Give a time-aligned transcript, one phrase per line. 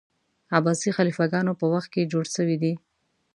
[0.57, 2.73] عباسي خلیفه ګانو په وخت کي جوړ سوی دی.